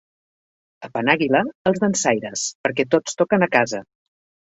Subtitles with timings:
[0.87, 1.43] A Penàguila,
[1.73, 3.87] els dansaires, perquè tots toquen a casa.